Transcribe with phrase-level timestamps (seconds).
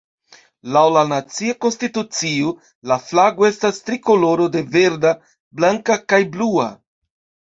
[0.75, 2.53] Laŭ la nacia konstitucio,
[2.91, 5.11] la flago estas trikoloro de verda,
[5.59, 6.67] blanka kaj blua.